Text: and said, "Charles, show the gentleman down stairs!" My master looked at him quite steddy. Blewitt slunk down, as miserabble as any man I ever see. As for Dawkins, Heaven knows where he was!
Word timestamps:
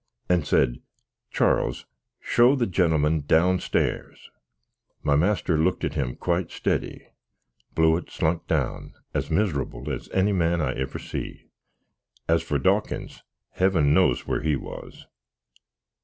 and 0.27 0.47
said, 0.47 0.77
"Charles, 1.29 1.85
show 2.19 2.55
the 2.55 2.65
gentleman 2.65 3.19
down 3.21 3.59
stairs!" 3.59 4.31
My 5.03 5.15
master 5.15 5.59
looked 5.59 5.83
at 5.83 5.93
him 5.93 6.15
quite 6.15 6.47
steddy. 6.49 7.03
Blewitt 7.75 8.09
slunk 8.09 8.47
down, 8.47 8.95
as 9.13 9.29
miserabble 9.29 9.93
as 9.93 10.09
any 10.09 10.33
man 10.33 10.59
I 10.59 10.73
ever 10.73 10.97
see. 10.97 11.45
As 12.27 12.41
for 12.41 12.57
Dawkins, 12.57 13.21
Heaven 13.51 13.93
knows 13.93 14.25
where 14.25 14.41
he 14.41 14.55
was! 14.55 15.05